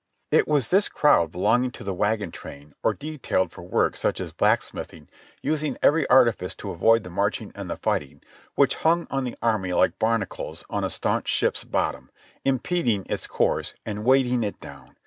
It 0.31 0.47
was 0.47 0.69
this 0.69 0.89
crowd 0.89 1.31
belonging 1.31 1.69
to 1.73 1.83
the 1.83 1.93
wagon 1.93 2.31
train 2.31 2.73
or 2.81 2.95
detailed 2.95 3.51
for 3.51 3.61
work 3.61 3.95
such 3.95 4.19
as 4.19 4.31
blacksmithing, 4.31 5.07
using 5.43 5.77
every 5.83 6.07
artifice 6.09 6.55
to 6.55 6.71
avoid 6.71 7.03
the 7.03 7.11
marching 7.11 7.51
and 7.53 7.69
the 7.69 7.77
fighting, 7.77 8.23
which 8.55 8.77
hung 8.81 9.05
on 9.11 9.25
the 9.25 9.37
army 9.43 9.73
like 9.73 9.99
barnacles 9.99 10.65
on 10.71 10.83
a 10.83 10.89
staunch 10.89 11.27
ship's 11.27 11.63
bottom, 11.63 12.09
impeding 12.43 13.05
its 13.11 13.27
course 13.27 13.75
and 13.85 14.03
weighting 14.03 14.41
it 14.41 14.59
down. 14.59 14.95